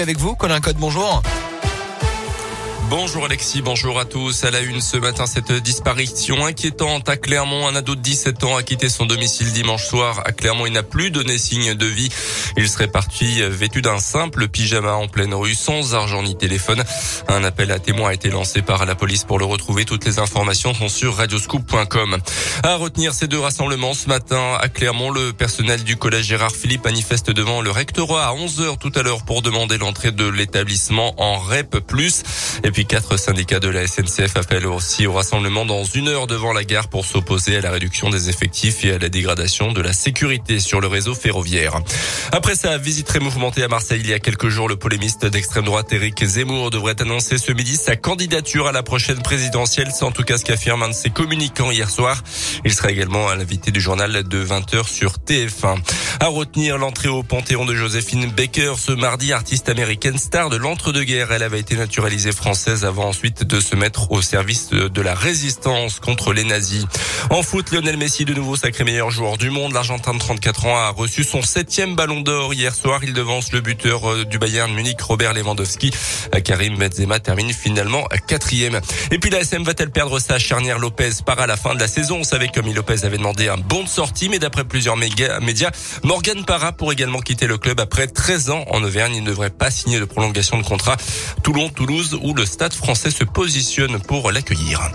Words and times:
Avec 0.00 0.18
vous, 0.18 0.34
Colin 0.34 0.60
Code, 0.60 0.76
bonjour. 0.76 1.22
Bonjour 2.90 3.24
Alexis, 3.24 3.62
bonjour 3.62 3.98
à 3.98 4.04
tous. 4.04 4.44
À 4.44 4.50
la 4.50 4.60
une 4.60 4.80
ce 4.80 4.98
matin, 4.98 5.24
cette 5.26 5.52
disparition 5.52 6.44
inquiétante 6.44 7.08
à 7.08 7.16
Clermont. 7.16 7.66
Un 7.66 7.74
ado 7.76 7.94
de 7.94 8.00
17 8.00 8.44
ans 8.44 8.56
a 8.56 8.62
quitté 8.62 8.88
son 8.88 9.06
domicile 9.06 9.52
dimanche 9.52 9.86
soir. 9.86 10.20
À 10.26 10.32
Clermont, 10.32 10.66
il 10.66 10.72
n'a 10.72 10.82
plus 10.82 11.10
donné 11.10 11.38
signe 11.38 11.74
de 11.74 11.86
vie. 11.86 12.10
Il 12.56 12.68
serait 12.68 12.88
parti 12.88 13.42
vêtu 13.42 13.80
d'un 13.80 13.98
simple 13.98 14.48
pyjama 14.48 14.92
en 14.92 15.08
pleine 15.08 15.34
rue, 15.34 15.54
sans 15.54 15.94
argent 15.94 16.22
ni 16.22 16.36
téléphone. 16.36 16.84
Un 17.28 17.42
appel 17.42 17.72
à 17.72 17.78
témoins 17.78 18.10
a 18.10 18.14
été 18.14 18.28
lancé 18.28 18.60
par 18.60 18.84
la 18.84 18.94
police 18.94 19.24
pour 19.24 19.38
le 19.38 19.46
retrouver. 19.46 19.86
Toutes 19.86 20.04
les 20.04 20.18
informations 20.18 20.74
sont 20.74 20.88
sur 20.88 21.16
radioscoop.com. 21.16 22.18
À 22.62 22.76
retenir 22.76 23.14
ces 23.14 23.28
deux 23.28 23.40
rassemblements 23.40 23.94
ce 23.94 24.08
matin 24.08 24.58
à 24.60 24.68
Clermont, 24.68 25.10
le 25.10 25.32
personnel 25.32 25.84
du 25.84 25.96
collège 25.96 26.26
Gérard 26.26 26.54
Philippe 26.54 26.84
manifeste 26.84 27.30
devant 27.30 27.62
le 27.62 27.70
rectorat 27.70 28.26
à 28.26 28.34
11h 28.34 28.78
tout 28.78 28.92
à 28.94 29.02
l'heure 29.02 29.24
pour 29.24 29.40
demander 29.40 29.78
l'entrée 29.78 30.12
de 30.12 30.26
l'établissement 30.28 31.14
en 31.16 31.38
REP+. 31.38 31.76
Et 32.62 32.73
puis 32.74 32.86
quatre 32.86 33.16
syndicats 33.16 33.60
de 33.60 33.68
la 33.68 33.86
SNCF 33.86 34.36
appellent 34.36 34.66
aussi 34.66 35.06
au 35.06 35.12
rassemblement 35.12 35.64
dans 35.64 35.84
une 35.84 36.08
heure 36.08 36.26
devant 36.26 36.52
la 36.52 36.64
gare 36.64 36.88
pour 36.88 37.06
s'opposer 37.06 37.56
à 37.56 37.60
la 37.60 37.70
réduction 37.70 38.10
des 38.10 38.28
effectifs 38.28 38.84
et 38.84 38.94
à 38.94 38.98
la 38.98 39.08
dégradation 39.08 39.70
de 39.70 39.80
la 39.80 39.92
sécurité 39.92 40.58
sur 40.58 40.80
le 40.80 40.88
réseau 40.88 41.14
ferroviaire. 41.14 41.80
Après 42.32 42.56
sa 42.56 42.76
visite 42.76 43.06
très 43.06 43.20
mouvementée 43.20 43.62
à 43.62 43.68
Marseille 43.68 44.00
il 44.02 44.10
y 44.10 44.12
a 44.12 44.18
quelques 44.18 44.48
jours, 44.48 44.68
le 44.68 44.74
polémiste 44.74 45.24
d'extrême 45.24 45.66
droite 45.66 45.92
Éric 45.92 46.24
Zemmour 46.24 46.70
devrait 46.70 47.00
annoncer 47.00 47.38
ce 47.38 47.52
midi 47.52 47.76
sa 47.76 47.94
candidature 47.94 48.66
à 48.66 48.72
la 48.72 48.82
prochaine 48.82 49.22
présidentielle. 49.22 49.92
C'est 49.96 50.04
en 50.04 50.10
tout 50.10 50.24
cas 50.24 50.36
ce 50.36 50.44
qu'affirme 50.44 50.82
un 50.82 50.88
de 50.88 50.94
ses 50.94 51.10
communicants 51.10 51.70
hier 51.70 51.88
soir. 51.88 52.24
Il 52.64 52.74
sera 52.74 52.90
également 52.90 53.28
à 53.28 53.36
l'invité 53.36 53.70
du 53.70 53.80
journal 53.80 54.24
de 54.24 54.44
20h 54.44 54.88
sur 54.88 55.12
TF1. 55.24 55.78
À 56.24 56.28
retenir 56.28 56.78
l'entrée 56.78 57.10
au 57.10 57.22
Panthéon 57.22 57.66
de 57.66 57.74
Joséphine 57.74 58.30
Baker 58.30 58.76
ce 58.78 58.92
mardi, 58.92 59.34
artiste 59.34 59.68
américaine 59.68 60.16
star 60.16 60.48
de 60.48 60.56
l'entre-deux-guerres. 60.56 61.32
Elle 61.32 61.42
avait 61.42 61.60
été 61.60 61.76
naturalisée 61.76 62.32
française 62.32 62.86
avant 62.86 63.08
ensuite 63.08 63.44
de 63.44 63.60
se 63.60 63.76
mettre 63.76 64.10
au 64.10 64.22
service 64.22 64.70
de 64.70 65.02
la 65.02 65.14
résistance 65.14 66.00
contre 66.00 66.32
les 66.32 66.44
nazis. 66.44 66.86
En 67.28 67.42
foot, 67.42 67.70
Lionel 67.72 67.98
Messi, 67.98 68.24
de 68.24 68.32
nouveau 68.32 68.56
sacré 68.56 68.84
meilleur 68.84 69.10
joueur 69.10 69.36
du 69.36 69.50
monde. 69.50 69.74
L'Argentin 69.74 70.14
de 70.14 70.18
34 70.18 70.64
ans 70.64 70.78
a 70.78 70.88
reçu 70.88 71.24
son 71.24 71.42
septième 71.42 71.94
ballon 71.94 72.22
d'or 72.22 72.54
hier 72.54 72.74
soir. 72.74 73.04
Il 73.04 73.12
devance 73.12 73.52
le 73.52 73.60
buteur 73.60 74.10
euh, 74.10 74.24
du 74.24 74.38
Bayern 74.38 74.72
Munich, 74.72 75.02
Robert 75.02 75.34
Lewandowski. 75.34 75.90
Euh, 76.34 76.40
Karim 76.40 76.78
Benzema 76.78 77.20
termine 77.20 77.52
finalement 77.52 78.08
quatrième. 78.26 78.80
Et 79.10 79.18
puis 79.18 79.28
la 79.28 79.40
SM 79.40 79.62
va-t-elle 79.62 79.90
perdre 79.90 80.18
sa 80.18 80.38
charnière 80.38 80.78
Lopez 80.78 81.10
par 81.26 81.38
à 81.38 81.46
la 81.46 81.58
fin 81.58 81.74
de 81.74 81.80
la 81.80 81.88
saison? 81.88 82.20
On 82.20 82.24
savait 82.24 82.48
comme 82.48 82.72
Lopez 82.72 83.04
avait 83.04 83.18
demandé 83.18 83.48
un 83.48 83.58
bon 83.58 83.82
de 83.82 83.88
sortie, 83.88 84.30
mais 84.30 84.38
d'après 84.38 84.64
plusieurs 84.64 84.96
médias, 84.96 85.38
Morgan 86.14 86.44
Parra 86.44 86.70
pour 86.70 86.92
également 86.92 87.18
quitter 87.18 87.48
le 87.48 87.58
club 87.58 87.80
après 87.80 88.06
13 88.06 88.50
ans 88.50 88.64
en 88.70 88.84
Auvergne. 88.84 89.16
Il 89.16 89.24
ne 89.24 89.26
devrait 89.26 89.50
pas 89.50 89.68
signer 89.72 89.98
de 89.98 90.04
prolongation 90.04 90.56
de 90.56 90.62
contrat. 90.62 90.96
Toulon, 91.42 91.68
Toulouse 91.70 92.16
ou 92.22 92.34
le 92.34 92.46
Stade 92.46 92.72
français 92.72 93.10
se 93.10 93.24
positionne 93.24 93.98
pour 93.98 94.30
l'accueillir. 94.30 94.92